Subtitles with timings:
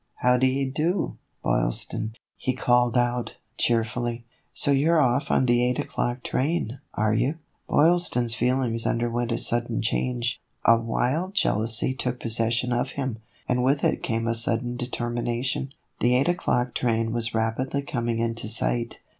[0.25, 5.45] "How d 'ye do, Boylston?" he called out, cheer fully." So you 're off on
[5.45, 7.35] the eight o'clock train, are you?"
[7.69, 10.41] Boylston's feelings underwent a sudden change.
[10.65, 15.71] A wild jealousy took possession of him, and with it came a sudden determination.
[15.99, 18.97] The eight o'clock train was rapidly coming into sight.